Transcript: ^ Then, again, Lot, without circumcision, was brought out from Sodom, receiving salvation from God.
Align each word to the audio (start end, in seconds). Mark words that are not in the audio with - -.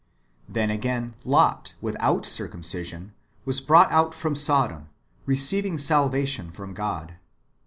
^ 0.01 0.03
Then, 0.53 0.71
again, 0.71 1.13
Lot, 1.23 1.75
without 1.79 2.25
circumcision, 2.25 3.13
was 3.45 3.61
brought 3.61 3.91
out 3.91 4.15
from 4.15 4.33
Sodom, 4.33 4.89
receiving 5.27 5.77
salvation 5.77 6.49
from 6.49 6.73
God. 6.73 7.17